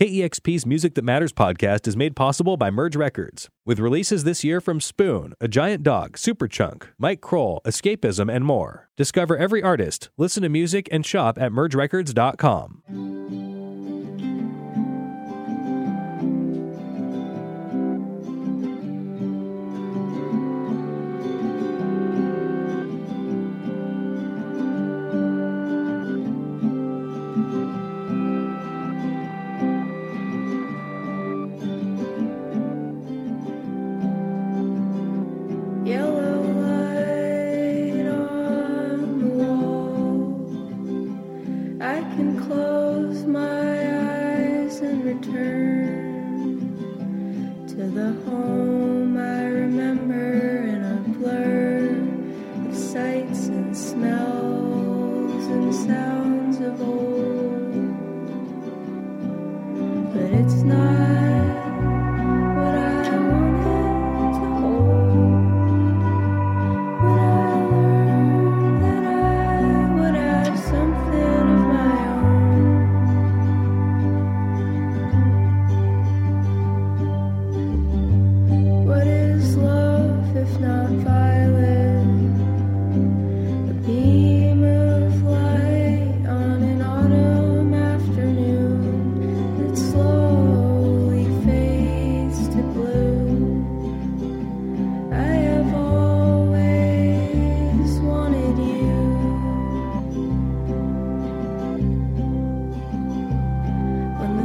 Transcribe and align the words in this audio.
KEXP's 0.00 0.64
Music 0.64 0.94
That 0.94 1.04
Matters 1.04 1.30
podcast 1.30 1.86
is 1.86 1.94
made 1.94 2.16
possible 2.16 2.56
by 2.56 2.70
Merge 2.70 2.96
Records, 2.96 3.50
with 3.66 3.78
releases 3.78 4.24
this 4.24 4.42
year 4.42 4.58
from 4.58 4.80
Spoon, 4.80 5.34
A 5.42 5.48
Giant 5.48 5.82
Dog, 5.82 6.16
Superchunk, 6.16 6.84
Mike 6.98 7.20
Krol, 7.20 7.60
Escapism, 7.64 8.34
and 8.34 8.46
more. 8.46 8.88
Discover 8.96 9.36
every 9.36 9.62
artist, 9.62 10.08
listen 10.16 10.42
to 10.42 10.48
music, 10.48 10.88
and 10.90 11.04
shop 11.04 11.36
at 11.38 11.52
mergerecords.com. 11.52 12.82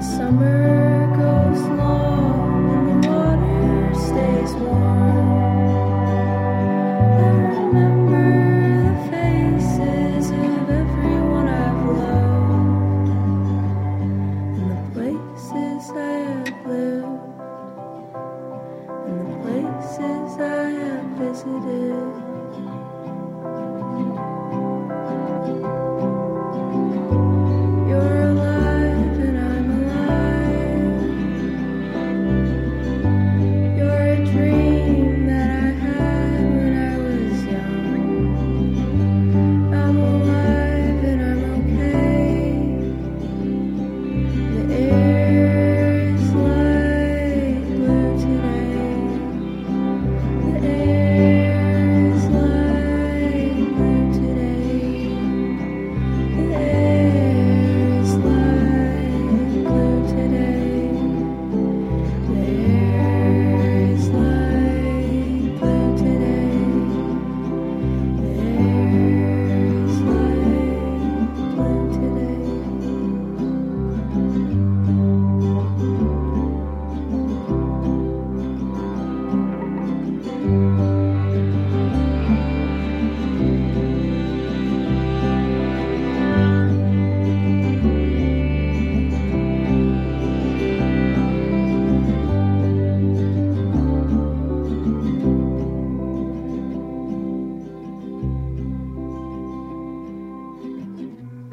summer 0.01 1.07
goes 1.15 1.61
long 1.77 2.89
and 2.89 3.03
the 3.03 3.09
water 3.09 3.93
stays 3.95 4.53
warm. 4.55 5.14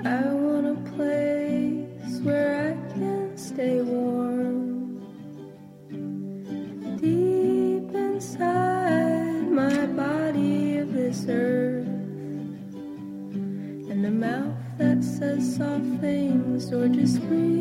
I 0.04 0.24
want 0.24 0.66
a 0.66 0.74
place 0.96 2.18
where 2.22 2.70
I 2.70 2.92
can 2.92 3.38
stay 3.38 3.80
warm. 3.80 4.98
Deep 7.00 7.94
inside 7.94 9.48
my 9.48 9.86
body 9.86 10.78
of 10.78 10.92
this 10.92 11.24
earth, 11.28 11.86
and 13.90 14.04
a 14.04 14.10
mouth 14.10 14.56
that 14.78 15.04
says 15.04 15.56
soft 15.56 16.00
things 16.00 16.72
or 16.72 16.88
just 16.88 17.20
breathes. 17.28 17.51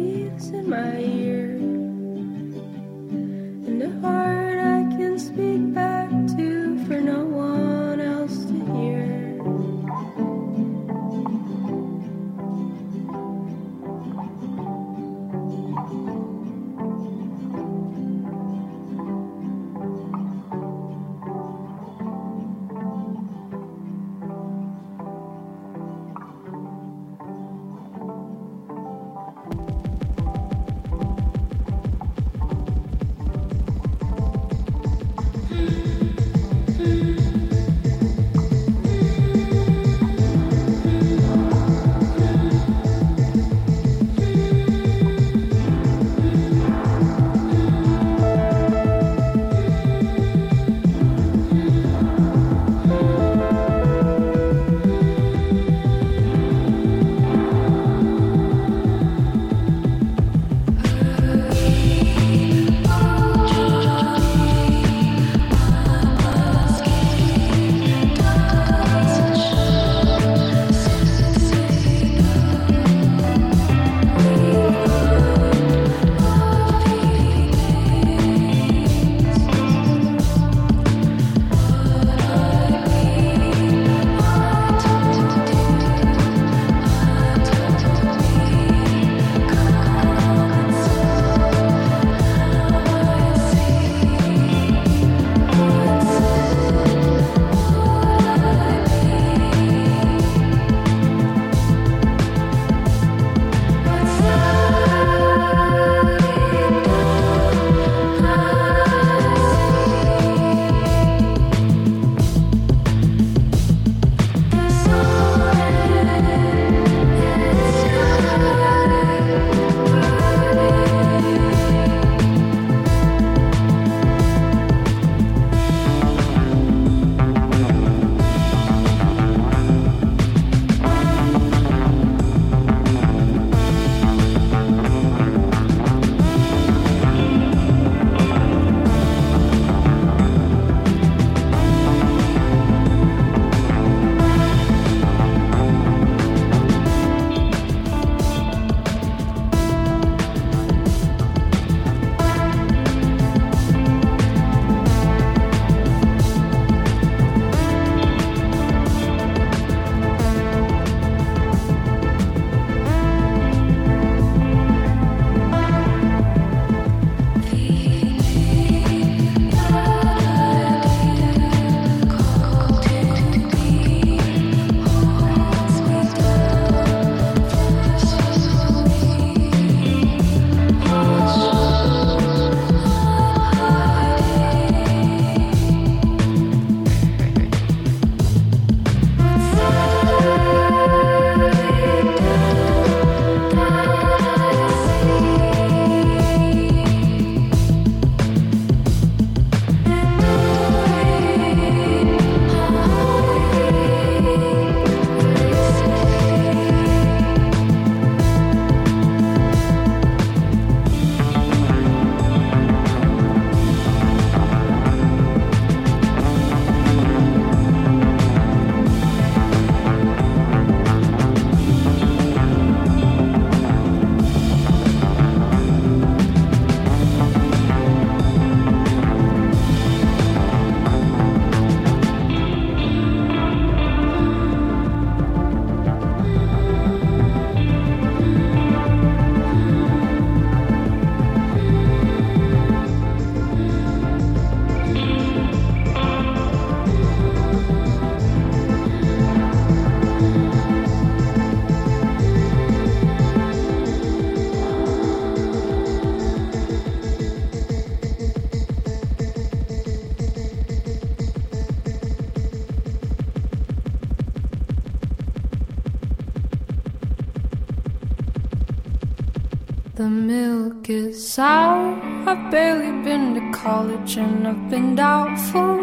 The 271.36 271.44
milk. 271.44 272.28
I've 272.28 272.52
barely 272.52 272.92
been 273.04 273.36
to 273.36 273.58
college 273.58 274.18
and 274.18 274.46
I've 274.46 274.70
been 274.70 274.96
doubtful 274.96 275.80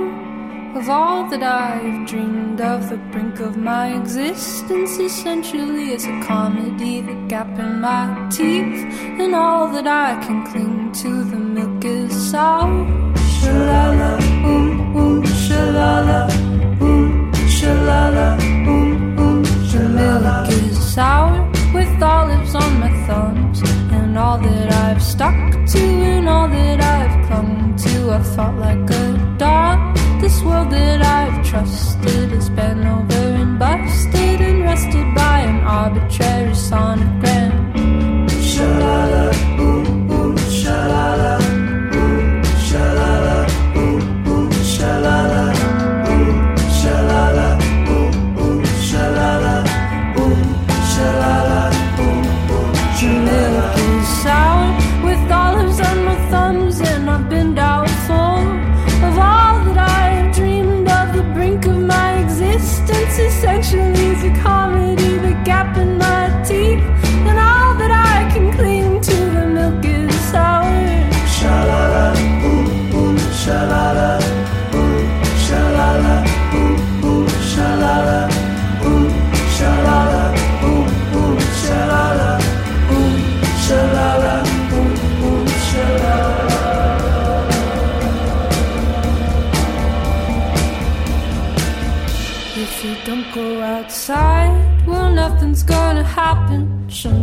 of 0.77 0.91
all 0.91 1.27
that 1.31 1.43
I've 1.43 2.07
dreamed 2.07 2.61
of. 2.61 2.91
The 2.91 2.99
brink 3.13 3.41
of 3.41 3.57
my 3.57 3.97
existence 3.99 4.99
essentially 4.99 5.93
is 5.93 6.05
a 6.05 6.21
comedy. 6.23 7.01
The 7.01 7.15
gap 7.29 7.59
in 7.59 7.81
my 7.81 8.29
teeth 8.31 8.85
and 9.21 9.35
all 9.35 9.69
that 9.69 9.87
I 9.87 10.23
can 10.23 10.47
cling 10.49 10.93
to. 11.03 11.25
The 11.25 11.48
I 28.11 28.23
felt 28.23 28.57
like 28.57 28.91
a 28.91 29.37
dog. 29.37 29.97
This 30.21 30.43
world 30.43 30.71
that 30.71 31.03
I've 31.03 31.47
trusted 31.47 32.31
has 32.31 32.49
been 32.49 32.87
over 32.87 33.15
and 33.15 33.59
busted 33.59 34.41
and 34.41 34.63
rested 34.63 35.15
by 35.15 35.41
an 35.41 35.61
arbitrary 35.63 36.53
sonogram. 36.53 37.58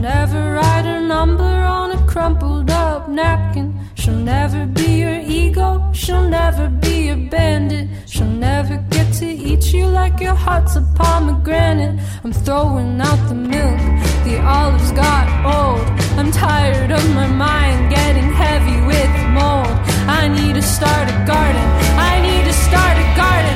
Never 0.05 0.53
write 0.53 0.85
a 0.85 1.01
number 1.01 1.53
on 1.79 1.87
a 1.97 1.99
crumpled 2.05 2.69
up 2.69 3.09
napkin. 3.09 3.67
She'll 3.95 4.23
never 4.35 4.67
be 4.67 4.89
your 5.03 5.19
ego, 5.41 5.67
she'll 5.93 6.29
never 6.41 6.67
be 6.83 7.07
your 7.07 7.21
bandit. 7.33 7.87
She'll 8.05 8.35
never 8.49 8.75
get 8.95 9.07
to 9.21 9.25
eat 9.49 9.73
you 9.73 9.87
like 9.87 10.19
your 10.19 10.37
heart's 10.45 10.75
a 10.75 10.83
pomegranate. 10.93 11.95
I'm 12.23 12.33
throwing 12.45 13.01
out 13.01 13.21
the 13.29 13.39
milk, 13.55 13.81
the 14.27 14.35
olives 14.57 14.91
got 14.91 15.25
old. 15.57 15.87
I'm 16.19 16.31
tired 16.31 16.91
of 16.91 17.03
my 17.19 17.27
mind 17.27 17.79
getting 17.97 18.29
heavy 18.43 18.79
with 18.91 19.13
mold. 19.37 19.75
I 20.19 20.27
need 20.37 20.53
to 20.53 20.65
start 20.77 21.05
a 21.15 21.17
garden, 21.33 21.67
I 22.11 22.13
need 22.27 22.43
to 22.51 22.55
start 22.67 22.95
a 23.05 23.07
garden, 23.23 23.54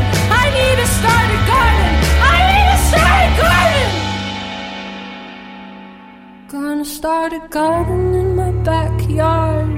start 6.99 7.31
a 7.31 7.39
garden 7.47 8.13
in 8.13 8.35
my 8.35 8.51
backyard. 8.71 9.71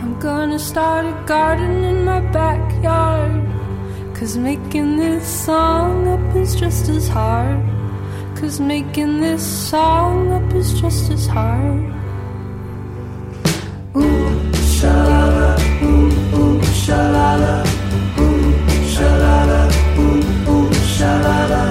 I'm 0.00 0.14
gonna 0.20 0.58
start 0.58 1.06
a 1.06 1.16
garden 1.24 1.82
in 1.90 2.04
my 2.04 2.20
backyard. 2.38 3.42
Cause 4.14 4.36
making 4.36 4.98
this 4.98 5.26
song 5.46 6.06
up 6.06 6.36
is 6.36 6.54
just 6.54 6.90
as 6.90 7.08
hard. 7.08 7.64
Cause 8.36 8.60
making 8.60 9.20
this 9.22 9.42
song 9.70 10.32
up 10.32 10.52
is 10.52 10.78
just 10.78 11.10
as 11.10 11.26
hard. 11.26 11.82
Ooh, 13.96 14.28
shalala, 14.76 15.50
ooh, 15.88 16.40
ooh, 16.40 16.60
shalala, 16.84 17.54
ooh, 18.20 18.52
shalala, 18.94 19.62
ooh, 20.04 20.52
ooh, 20.52 20.68
shalala, 20.96 21.62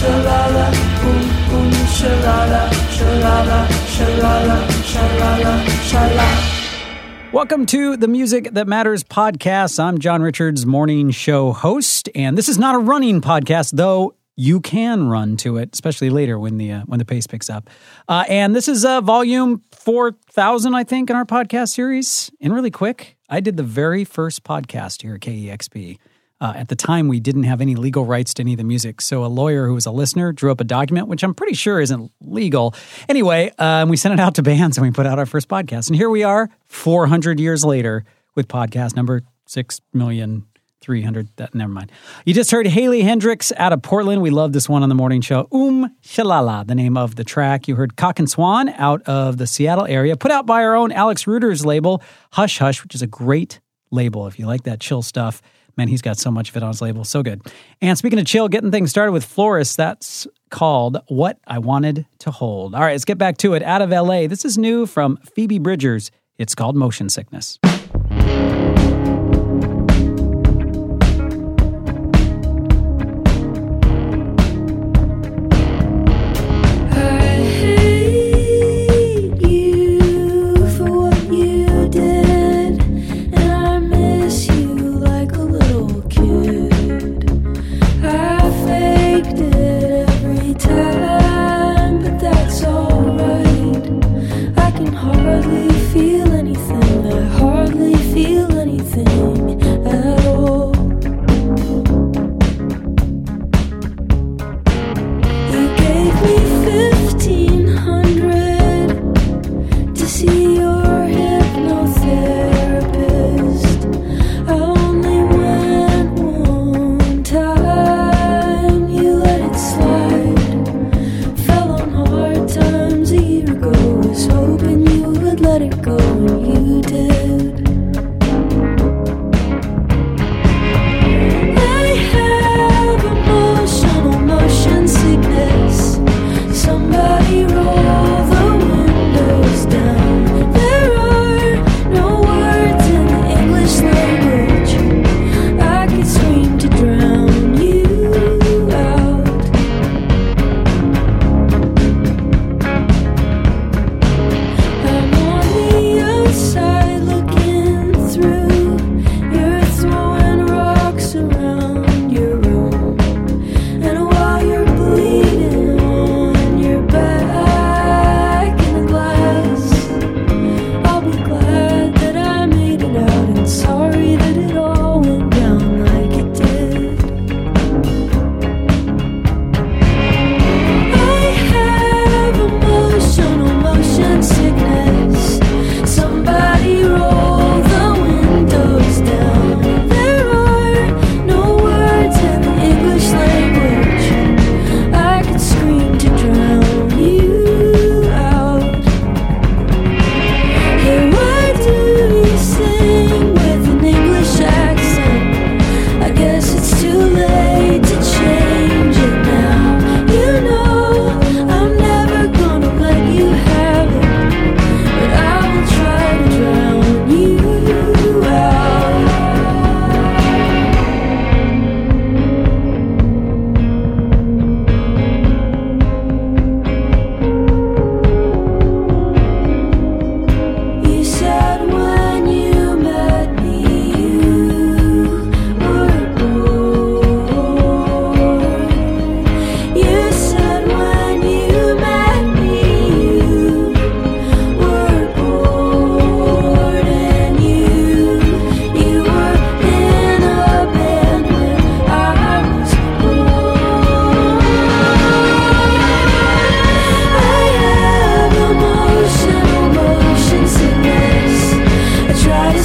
shalala, 0.00 0.72
ooh, 1.04 1.56
ooh, 1.56 1.70
shalala, 1.92 2.70
shalala, 2.96 3.66
shalala, 3.94 4.56
shalala, 4.80 5.52
shalala. 5.90 7.32
Welcome 7.34 7.66
to 7.66 7.98
the 7.98 8.08
Music 8.08 8.48
That 8.52 8.66
Matters 8.66 9.04
podcast. 9.04 9.78
I'm 9.78 9.98
John 9.98 10.22
Richards, 10.22 10.64
morning 10.64 11.10
show 11.10 11.52
host, 11.52 12.08
and 12.14 12.38
this 12.38 12.48
is 12.48 12.56
not 12.56 12.74
a 12.76 12.78
running 12.78 13.20
podcast, 13.20 13.72
though 13.72 14.14
you 14.36 14.62
can 14.62 15.06
run 15.06 15.36
to 15.36 15.58
it, 15.58 15.68
especially 15.74 16.08
later 16.08 16.38
when 16.38 16.56
the 16.56 16.72
uh, 16.72 16.82
when 16.86 16.98
the 16.98 17.04
pace 17.04 17.26
picks 17.26 17.50
up. 17.50 17.68
Uh, 18.08 18.24
and 18.26 18.56
this 18.56 18.68
is 18.68 18.86
uh, 18.86 19.02
volume 19.02 19.62
four 19.70 20.12
thousand, 20.30 20.74
I 20.74 20.82
think, 20.82 21.10
in 21.10 21.16
our 21.16 21.26
podcast 21.26 21.74
series. 21.74 22.30
And 22.40 22.54
really 22.54 22.70
quick, 22.70 23.18
I 23.28 23.40
did 23.40 23.58
the 23.58 23.62
very 23.62 24.06
first 24.06 24.44
podcast 24.44 25.02
here 25.02 25.16
at 25.16 25.20
KEXP. 25.20 25.98
Uh, 26.40 26.54
at 26.56 26.68
the 26.68 26.76
time, 26.76 27.06
we 27.08 27.20
didn't 27.20 27.42
have 27.42 27.60
any 27.60 27.74
legal 27.74 28.06
rights 28.06 28.32
to 28.34 28.42
any 28.42 28.54
of 28.54 28.58
the 28.58 28.64
music. 28.64 29.00
So 29.02 29.24
a 29.24 29.28
lawyer 29.28 29.66
who 29.66 29.74
was 29.74 29.84
a 29.84 29.90
listener 29.90 30.32
drew 30.32 30.50
up 30.50 30.60
a 30.60 30.64
document, 30.64 31.06
which 31.08 31.22
I'm 31.22 31.34
pretty 31.34 31.54
sure 31.54 31.80
isn't 31.80 32.10
legal. 32.22 32.74
Anyway, 33.08 33.52
um, 33.58 33.90
we 33.90 33.96
sent 33.96 34.14
it 34.14 34.20
out 34.20 34.34
to 34.36 34.42
bands 34.42 34.78
and 34.78 34.86
we 34.86 34.90
put 34.90 35.06
out 35.06 35.18
our 35.18 35.26
first 35.26 35.48
podcast. 35.48 35.88
And 35.88 35.96
here 35.96 36.08
we 36.08 36.22
are, 36.22 36.48
400 36.68 37.38
years 37.38 37.64
later, 37.64 38.04
with 38.34 38.48
podcast 38.48 38.96
number 38.96 39.22
6 39.46 39.80
million. 39.92 40.46
300 40.82 41.28
that 41.36 41.54
never 41.54 41.70
mind 41.70 41.92
you 42.24 42.32
just 42.32 42.50
heard 42.50 42.66
haley 42.66 43.02
hendrickx 43.02 43.52
out 43.58 43.70
of 43.70 43.82
portland 43.82 44.22
we 44.22 44.30
love 44.30 44.54
this 44.54 44.66
one 44.66 44.82
on 44.82 44.88
the 44.88 44.94
morning 44.94 45.20
show 45.20 45.46
um 45.52 45.94
shalala 46.02 46.66
the 46.66 46.74
name 46.74 46.96
of 46.96 47.16
the 47.16 47.22
track 47.22 47.68
you 47.68 47.74
heard 47.76 47.96
cock 47.96 48.18
and 48.18 48.30
swan 48.30 48.70
out 48.70 49.02
of 49.02 49.36
the 49.36 49.46
seattle 49.46 49.84
area 49.84 50.16
put 50.16 50.30
out 50.30 50.46
by 50.46 50.64
our 50.64 50.74
own 50.74 50.90
alex 50.90 51.26
ruder's 51.26 51.66
label 51.66 52.02
hush 52.32 52.56
hush 52.56 52.82
which 52.82 52.94
is 52.94 53.02
a 53.02 53.06
great 53.06 53.60
label 53.90 54.26
if 54.26 54.38
you 54.38 54.46
like 54.46 54.62
that 54.62 54.80
chill 54.80 55.02
stuff 55.02 55.42
Man, 55.80 55.88
he's 55.88 56.02
got 56.02 56.18
so 56.18 56.30
much 56.30 56.50
of 56.50 56.56
it 56.58 56.62
on 56.62 56.68
his 56.68 56.82
label. 56.82 57.04
So 57.04 57.22
good. 57.22 57.40
And 57.80 57.96
speaking 57.96 58.18
of 58.18 58.26
chill, 58.26 58.48
getting 58.48 58.70
things 58.70 58.90
started 58.90 59.12
with 59.12 59.24
Florist, 59.24 59.78
that's 59.78 60.26
called 60.50 60.98
What 61.08 61.38
I 61.46 61.58
Wanted 61.58 62.04
to 62.18 62.30
Hold. 62.30 62.74
All 62.74 62.82
right, 62.82 62.92
let's 62.92 63.06
get 63.06 63.16
back 63.16 63.38
to 63.38 63.54
it. 63.54 63.62
Out 63.62 63.80
of 63.80 63.88
LA, 63.88 64.26
this 64.26 64.44
is 64.44 64.58
new 64.58 64.84
from 64.84 65.16
Phoebe 65.34 65.58
Bridgers. 65.58 66.10
It's 66.36 66.54
called 66.54 66.76
Motion 66.76 67.08
Sickness. 67.08 67.58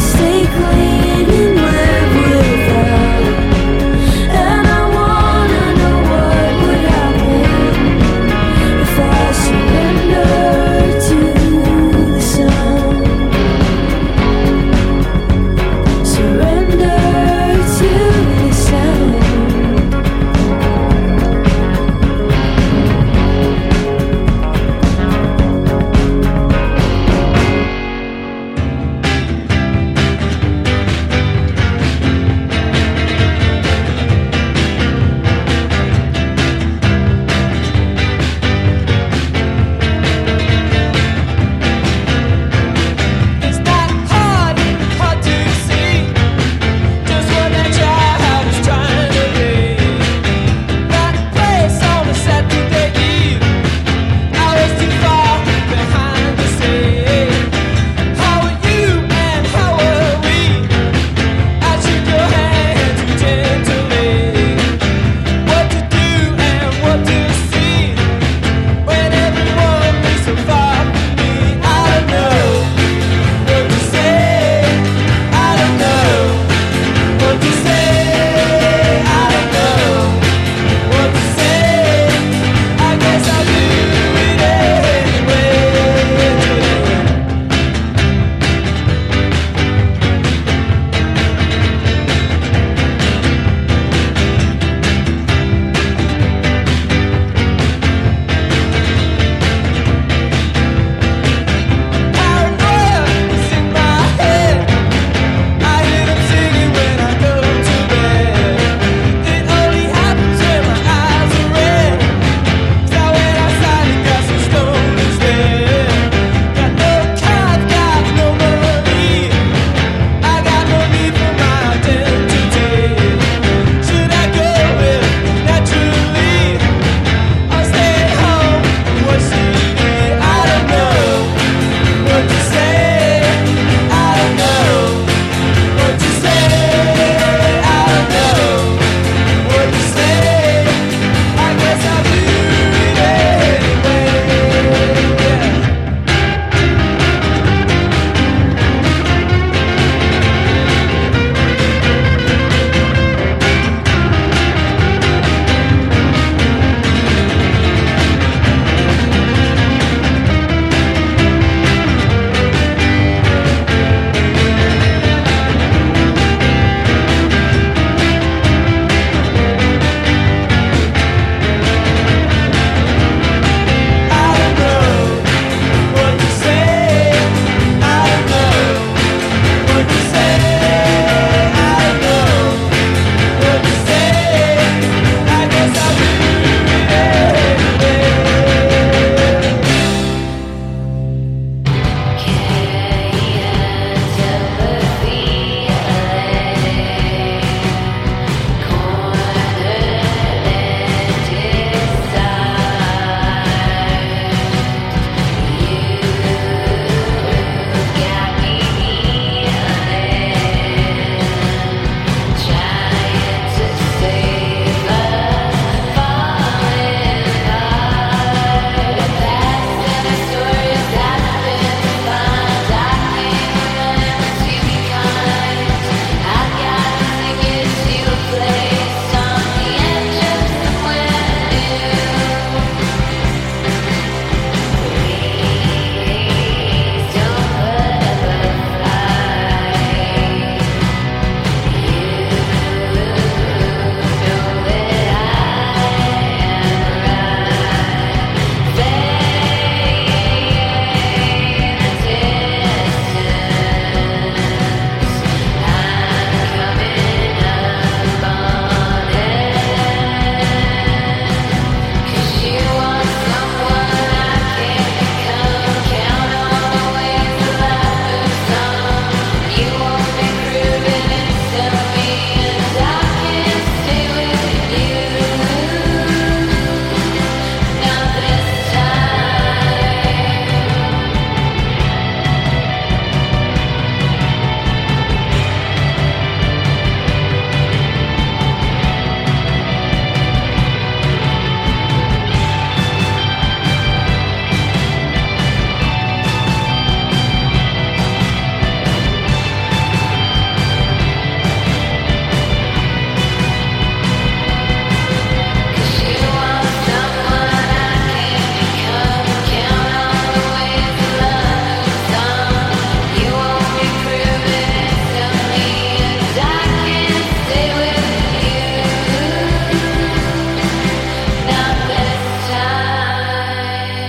stay 0.06 0.46
clean 0.58 1.55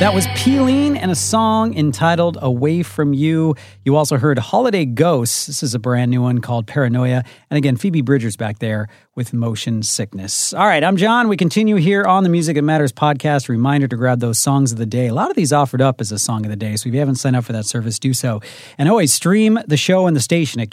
That 0.07 0.15
was 0.15 0.29
Peeling 0.37 0.97
and 0.97 1.11
a 1.11 1.17
song 1.17 1.77
entitled 1.77 2.39
Away 2.41 2.85
From 2.85 3.13
You. 3.13 3.57
You 3.85 3.97
also 3.97 4.19
heard 4.19 4.39
Holiday 4.39 4.85
Ghosts. 4.85 5.47
This 5.49 5.65
is 5.65 5.75
a 5.75 5.81
brand 5.81 6.13
new 6.13 6.23
one 6.23 6.41
called 6.41 6.69
Paranoia. 6.69 7.25
And 7.51 7.59
again, 7.59 7.77
Phoebe 7.77 8.03
Bridgers 8.03 8.37
back 8.37 8.61
there 8.61 8.87
with 9.17 9.33
Motion 9.33 9.83
Sickness. 9.83 10.55
All 10.55 10.65
right, 10.65 10.85
I'm 10.85 10.97
John. 10.97 11.27
We 11.27 11.37
continue 11.37 11.75
here 11.75 12.05
on 12.05 12.23
the 12.23 12.29
Music 12.29 12.55
That 12.55 12.63
Matters 12.63 12.93
podcast. 12.93 13.49
Reminder 13.49 13.89
to 13.89 13.97
grab 13.97 14.21
those 14.21 14.39
songs 14.39 14.71
of 14.71 14.79
the 14.79 14.87
day. 14.87 15.09
A 15.09 15.13
lot 15.13 15.29
of 15.29 15.35
these 15.35 15.53
offered 15.53 15.83
up 15.83 16.01
as 16.01 16.13
a 16.13 16.21
song 16.21 16.45
of 16.45 16.51
the 16.51 16.57
day. 16.57 16.77
So 16.77 16.87
if 16.89 16.95
you 16.95 17.01
haven't 17.01 17.17
signed 17.17 17.35
up 17.35 17.45
for 17.45 17.53
that 17.55 17.67
service, 17.67 17.99
do 17.99 18.15
so. 18.15 18.41
And 18.79 18.89
always 18.89 19.13
stream 19.13 19.59
the 19.67 19.77
show 19.77 20.07
and 20.07 20.15
the 20.15 20.21
station 20.21 20.61
at 20.61 20.71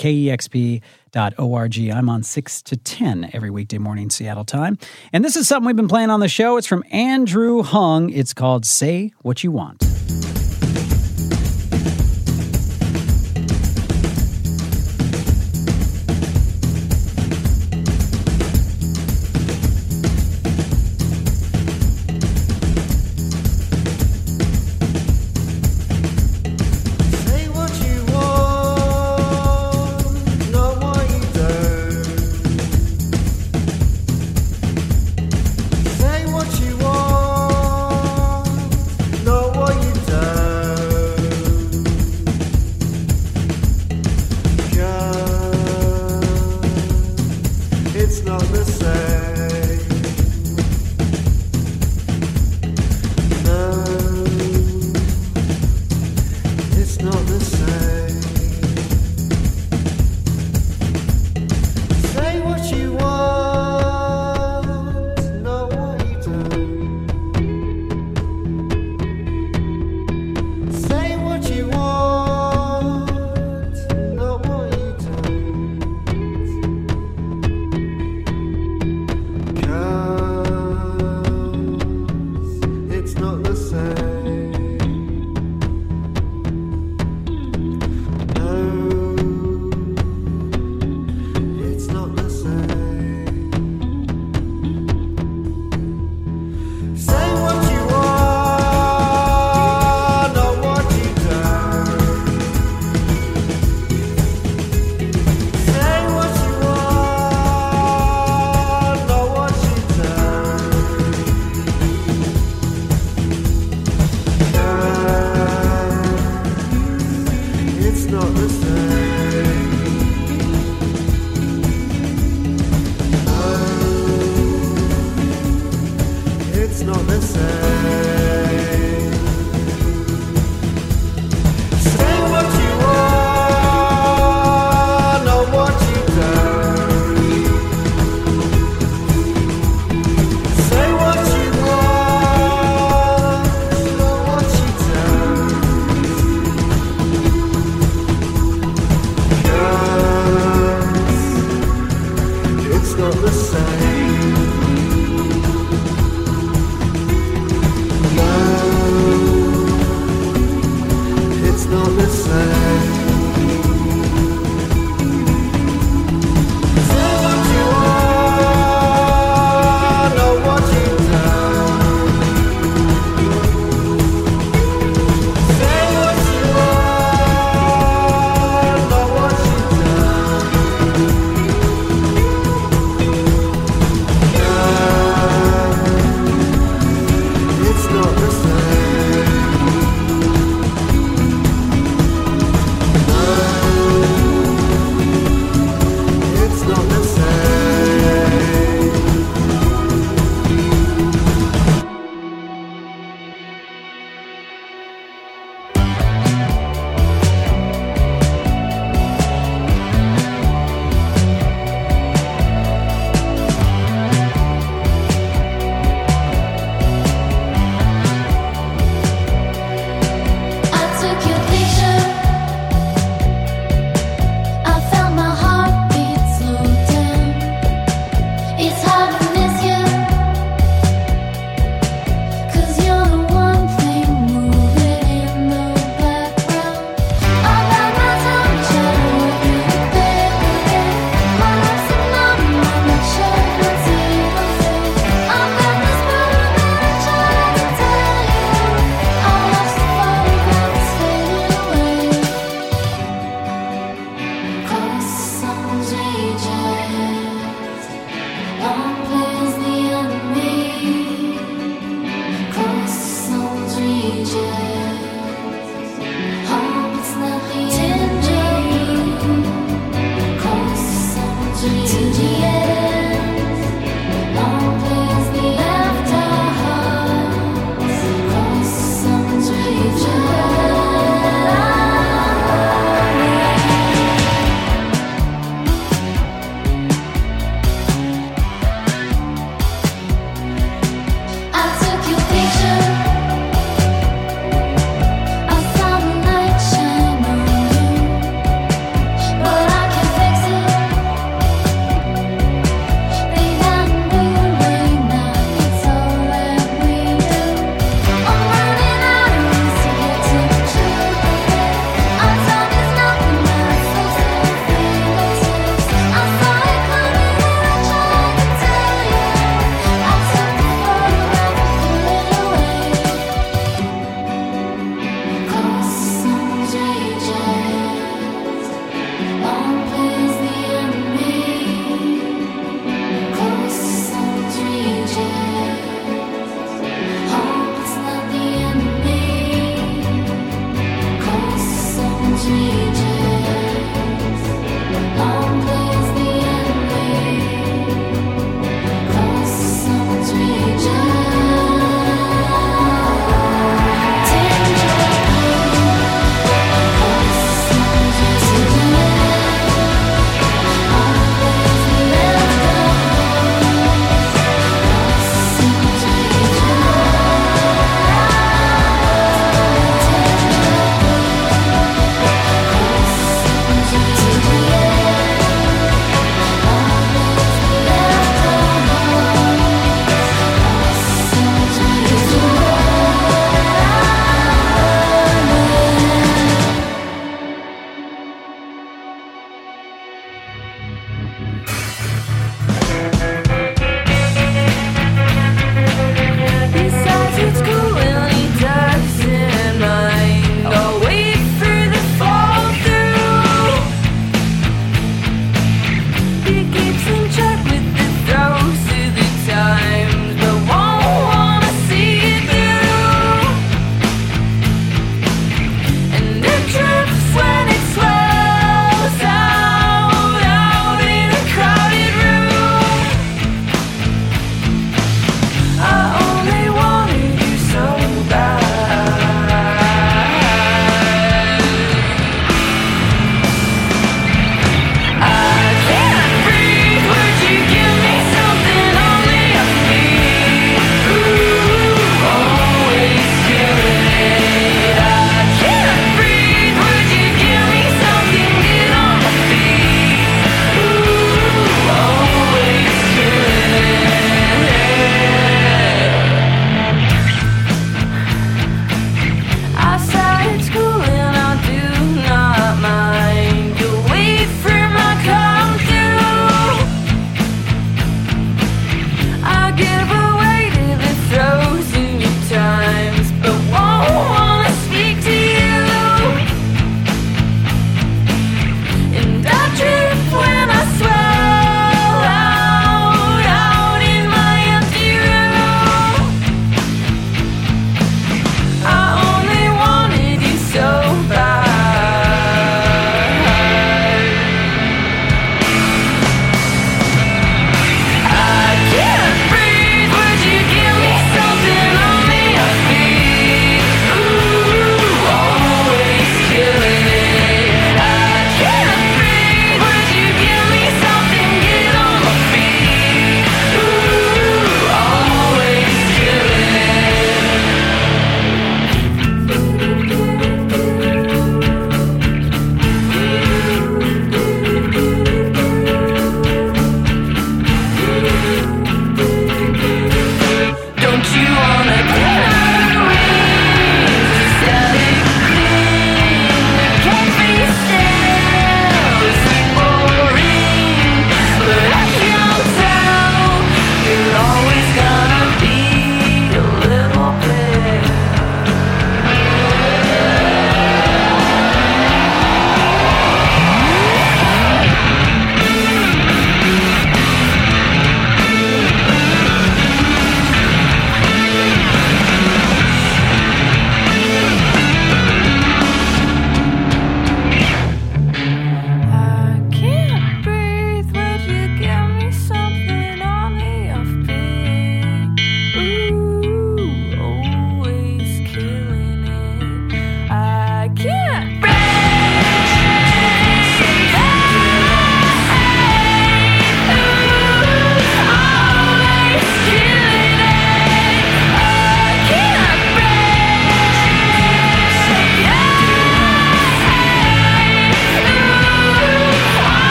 KEXP.org. 1.13 1.79
I'm 1.91 2.09
on 2.09 2.23
6 2.23 2.61
to 2.63 2.77
10 2.77 3.31
every 3.33 3.49
weekday 3.49 3.77
morning 3.77 4.09
Seattle 4.09 4.45
time. 4.45 4.77
And 5.11 5.23
this 5.23 5.35
is 5.35 5.47
something 5.47 5.67
we've 5.67 5.75
been 5.75 5.87
playing 5.87 6.09
on 6.09 6.19
the 6.19 6.27
show. 6.27 6.57
It's 6.57 6.67
from 6.67 6.83
Andrew 6.91 7.63
Hung. 7.63 8.09
It's 8.09 8.33
called 8.33 8.65
Say 8.65 9.13
What 9.21 9.43
You 9.43 9.51
Want. 9.51 9.83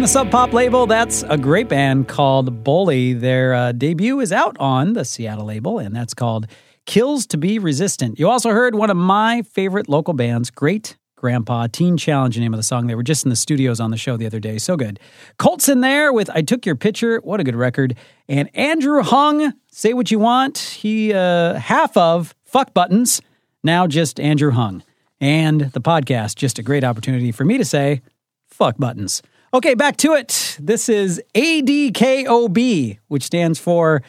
On 0.00 0.02
the 0.02 0.08
Sub 0.08 0.30
Pop 0.30 0.54
label, 0.54 0.86
that's 0.86 1.24
a 1.24 1.36
great 1.36 1.68
band 1.68 2.08
called 2.08 2.64
Bully. 2.64 3.12
Their 3.12 3.52
uh, 3.52 3.72
debut 3.72 4.18
is 4.20 4.32
out 4.32 4.56
on 4.58 4.94
the 4.94 5.04
Seattle 5.04 5.44
label, 5.44 5.78
and 5.78 5.94
that's 5.94 6.14
called 6.14 6.46
Kills 6.86 7.26
to 7.26 7.36
Be 7.36 7.58
Resistant. 7.58 8.18
You 8.18 8.26
also 8.26 8.48
heard 8.48 8.74
one 8.74 8.88
of 8.88 8.96
my 8.96 9.42
favorite 9.42 9.90
local 9.90 10.14
bands, 10.14 10.50
Great 10.50 10.96
Grandpa 11.16 11.66
Teen 11.66 11.98
Challenge, 11.98 12.34
the 12.34 12.40
name 12.40 12.54
of 12.54 12.58
the 12.58 12.62
song. 12.62 12.86
They 12.86 12.94
were 12.94 13.02
just 13.02 13.26
in 13.26 13.28
the 13.28 13.36
studios 13.36 13.78
on 13.78 13.90
the 13.90 13.98
show 13.98 14.16
the 14.16 14.24
other 14.24 14.40
day. 14.40 14.56
So 14.56 14.74
good. 14.74 14.98
Cults 15.36 15.68
in 15.68 15.82
there 15.82 16.14
with 16.14 16.30
I 16.30 16.40
Took 16.40 16.64
Your 16.64 16.76
Picture. 16.76 17.18
What 17.18 17.38
a 17.38 17.44
good 17.44 17.54
record. 17.54 17.94
And 18.26 18.48
Andrew 18.56 19.02
Hung, 19.02 19.52
Say 19.70 19.92
What 19.92 20.10
You 20.10 20.18
Want. 20.18 20.56
He, 20.56 21.12
uh, 21.12 21.56
half 21.56 21.94
of 21.98 22.34
Fuck 22.46 22.72
Buttons, 22.72 23.20
now 23.62 23.86
just 23.86 24.18
Andrew 24.18 24.52
Hung. 24.52 24.82
And 25.20 25.72
the 25.72 25.80
podcast, 25.82 26.36
just 26.36 26.58
a 26.58 26.62
great 26.62 26.84
opportunity 26.84 27.32
for 27.32 27.44
me 27.44 27.58
to 27.58 27.66
say, 27.66 28.00
fuck 28.48 28.78
buttons. 28.78 29.20
Okay, 29.52 29.74
back 29.74 29.96
to 29.96 30.12
it. 30.12 30.56
This 30.60 30.88
is 30.88 31.20
ADKOB, 31.34 32.98
which 33.08 33.24
stands 33.24 33.58
for 33.58 34.00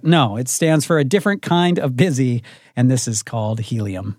no, 0.02 0.38
it 0.38 0.48
stands 0.48 0.86
for 0.86 0.98
a 0.98 1.04
different 1.04 1.42
kind 1.42 1.78
of 1.78 1.98
busy, 1.98 2.42
and 2.74 2.90
this 2.90 3.06
is 3.06 3.22
called 3.22 3.60
helium. 3.60 4.16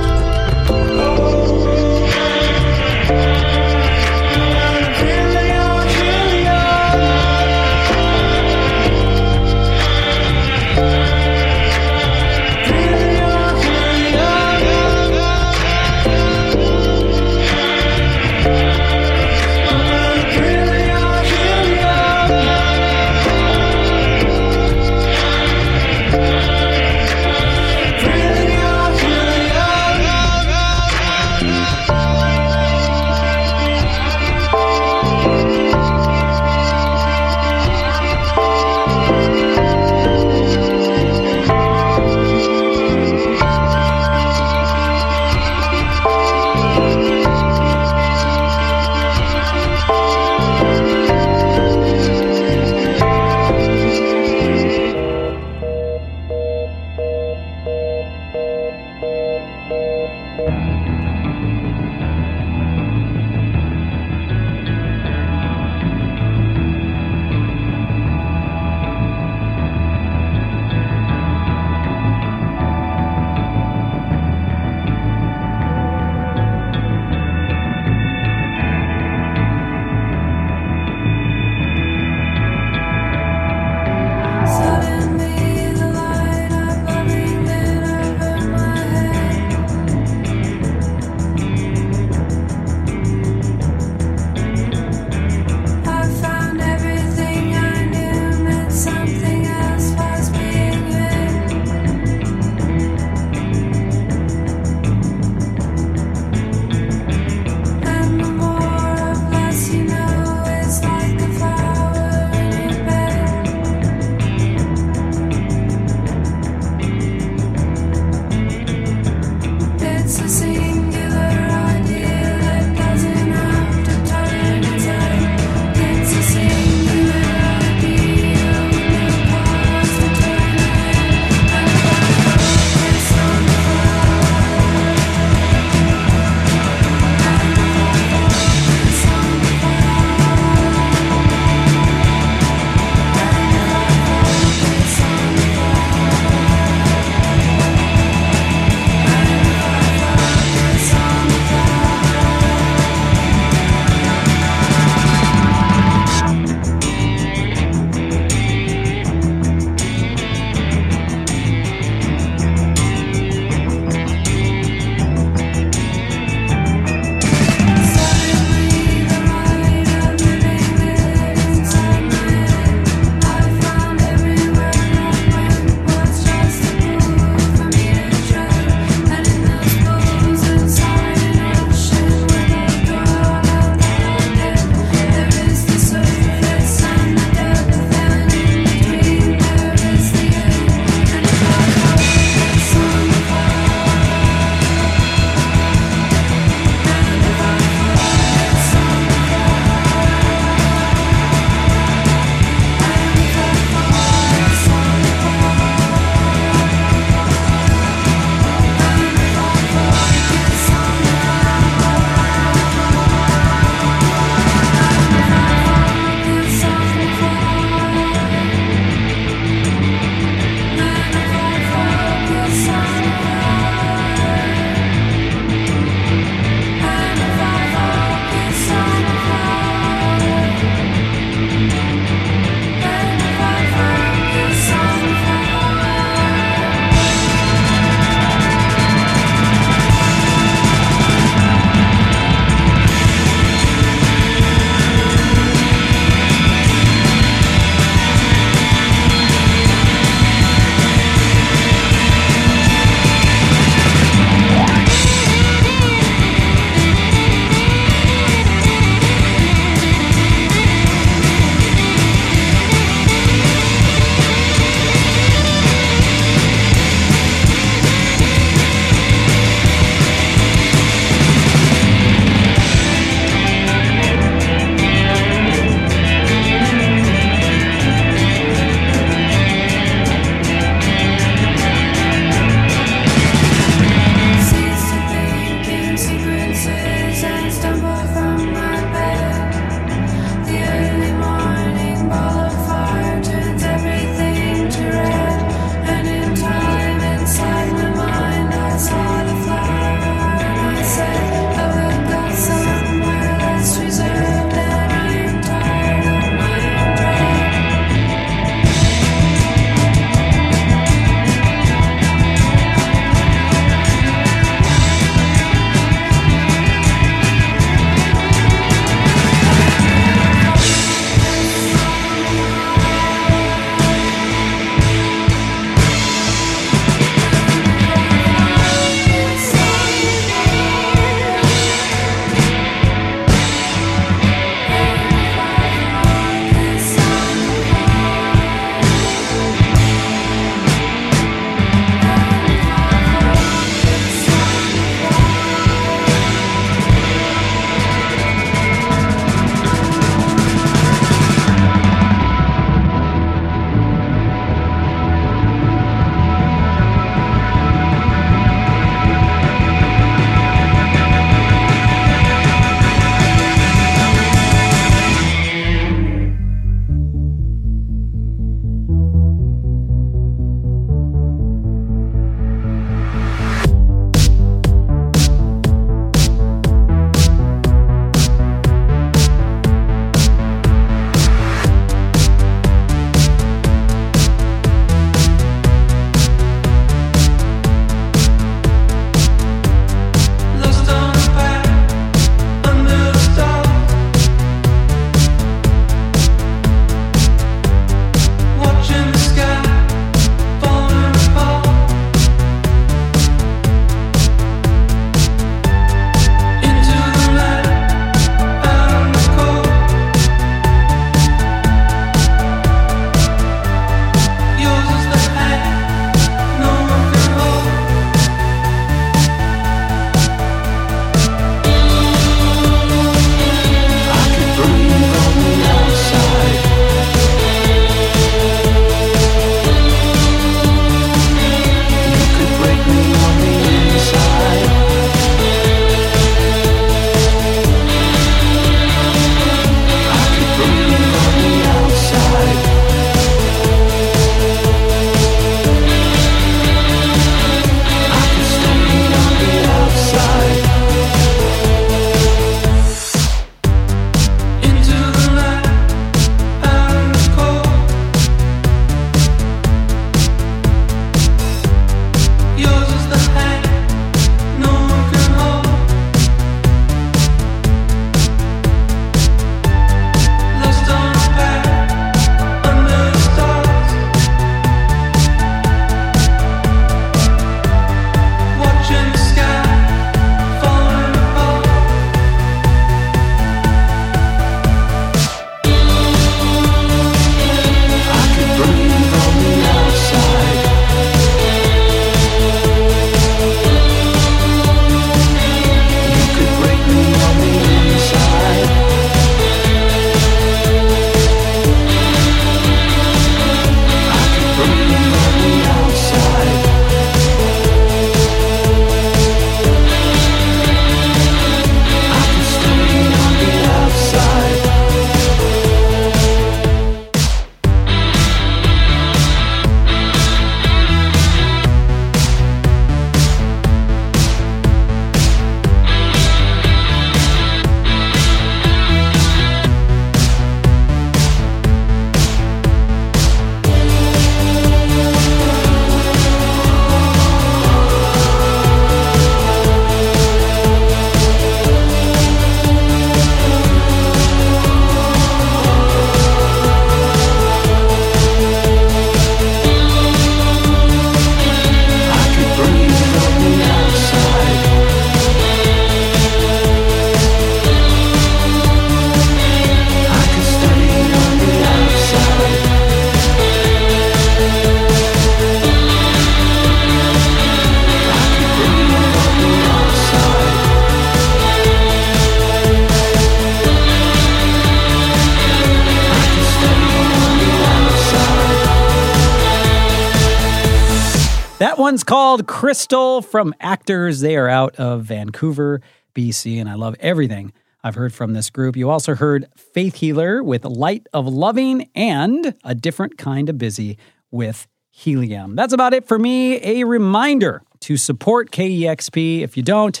One's 581.90 582.04
called 582.04 582.46
Crystal 582.46 583.20
from 583.20 583.52
Actors. 583.58 584.20
They 584.20 584.36
are 584.36 584.48
out 584.48 584.76
of 584.76 585.02
Vancouver, 585.02 585.80
BC, 586.14 586.60
and 586.60 586.70
I 586.70 586.74
love 586.74 586.94
everything 587.00 587.52
I've 587.82 587.96
heard 587.96 588.14
from 588.14 588.32
this 588.32 588.48
group. 588.48 588.76
You 588.76 588.88
also 588.88 589.16
heard 589.16 589.48
Faith 589.56 589.96
Healer 589.96 590.40
with 590.40 590.64
Light 590.64 591.08
of 591.12 591.26
Loving 591.26 591.90
and 591.96 592.54
A 592.62 592.76
Different 592.76 593.18
Kind 593.18 593.48
of 593.48 593.58
Busy 593.58 593.98
with 594.30 594.68
Helium. 594.92 595.56
That's 595.56 595.72
about 595.72 595.92
it 595.92 596.06
for 596.06 596.16
me. 596.16 596.60
A 596.62 596.84
reminder 596.84 597.60
to 597.80 597.96
support 597.96 598.52
KEXP. 598.52 599.40
If 599.40 599.56
you 599.56 599.64
don't, 599.64 600.00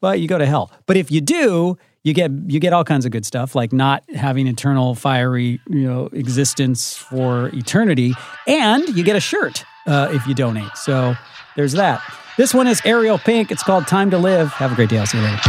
well, 0.00 0.16
you 0.16 0.28
go 0.28 0.38
to 0.38 0.46
hell. 0.46 0.70
But 0.86 0.96
if 0.96 1.10
you 1.10 1.20
do, 1.20 1.76
you 2.02 2.14
get 2.14 2.30
you 2.46 2.60
get 2.60 2.72
all 2.72 2.84
kinds 2.84 3.04
of 3.04 3.12
good 3.12 3.26
stuff 3.26 3.54
like 3.54 3.74
not 3.74 4.10
having 4.14 4.46
eternal 4.46 4.94
fiery 4.94 5.60
you 5.68 5.86
know 5.86 6.06
existence 6.14 6.96
for 6.96 7.48
eternity, 7.48 8.14
and 8.46 8.88
you 8.96 9.04
get 9.04 9.16
a 9.16 9.20
shirt 9.20 9.66
uh, 9.86 10.08
if 10.12 10.26
you 10.26 10.34
donate. 10.34 10.76
So 10.76 11.16
there's 11.56 11.72
that. 11.72 12.02
This 12.36 12.52
one 12.52 12.66
is 12.66 12.82
Ariel 12.84 13.18
Pink. 13.18 13.50
It's 13.50 13.62
called 13.62 13.86
Time 13.86 14.10
to 14.10 14.18
Live. 14.18 14.52
Have 14.52 14.72
a 14.72 14.74
great 14.74 14.90
day. 14.90 14.98
I'll 14.98 15.06
see 15.06 15.18
you 15.18 15.24
later. 15.24 15.40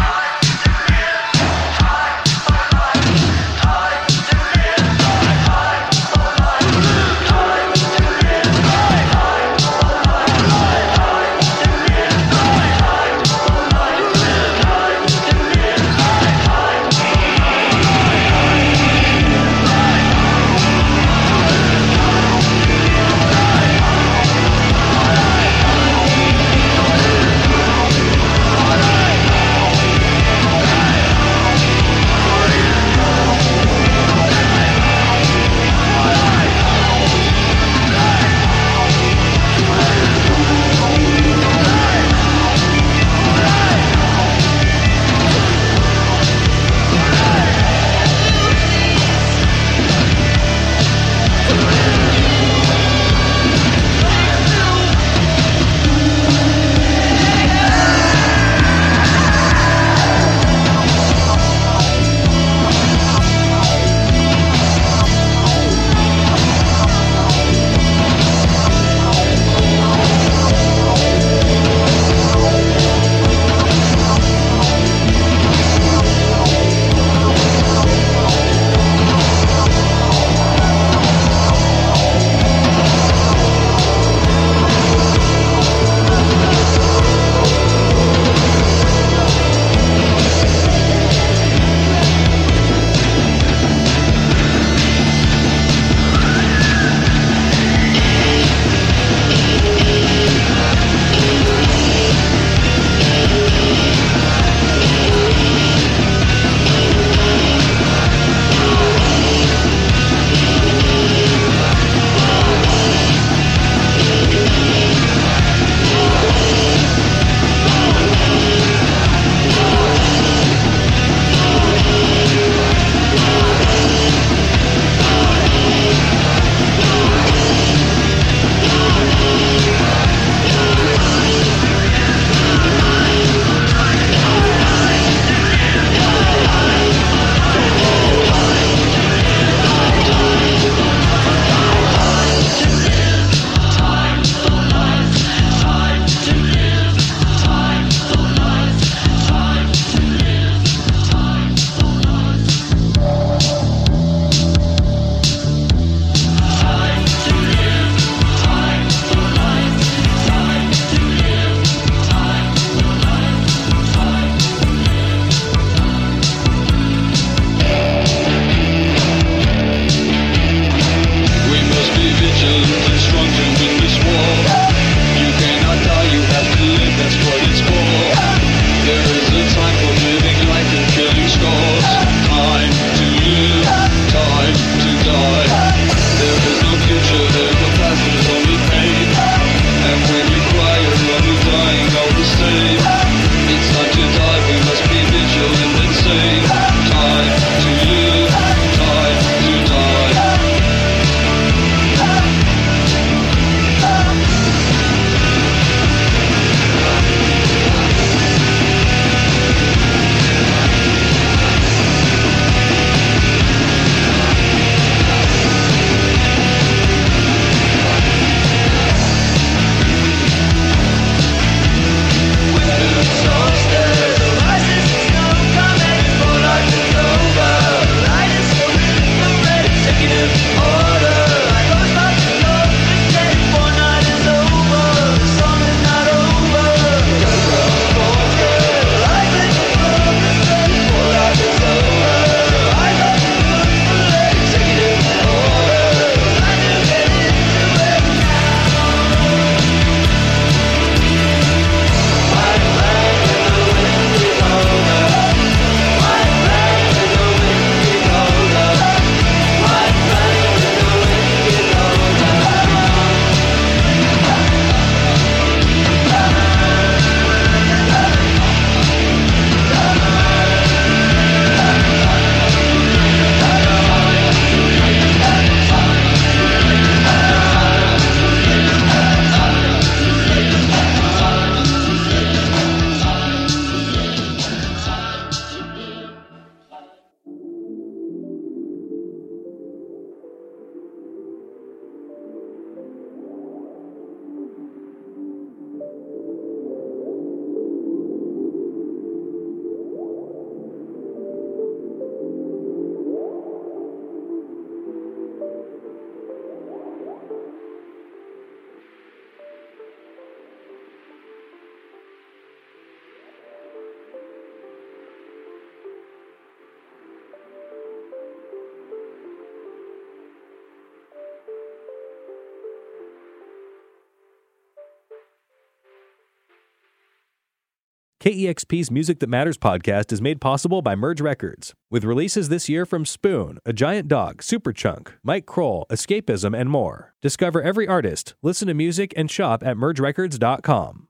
KEXP's 328.28 328.92
Music 328.92 329.20
That 329.20 329.30
Matters 329.30 329.58
podcast 329.58 330.12
is 330.12 330.22
made 330.22 330.42
possible 330.42 330.82
by 330.82 330.96
Merge 330.96 331.22
Records, 331.22 331.74
with 331.90 332.04
releases 332.04 332.50
this 332.50 332.68
year 332.68 332.86
from 332.86 333.06
Spoon, 333.06 333.58
A 333.66 333.72
Giant 333.72 334.10
Dog, 334.10 334.42
Superchunk, 334.42 335.14
Mike 335.24 335.46
Krol, 335.46 335.90
Escape-ism, 335.90 336.54
and 336.54 336.70
more. 336.70 337.14
Discover 337.22 337.62
every 337.62 337.88
artist, 337.88 338.36
listen 338.42 338.68
to 338.68 338.74
music, 338.74 339.14
and 339.16 339.32
shop 339.32 339.64
at 339.66 339.78
mergerecords.com. 339.78 341.08